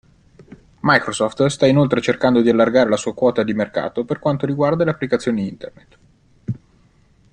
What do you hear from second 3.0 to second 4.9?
quota di mercato per quanto riguarda le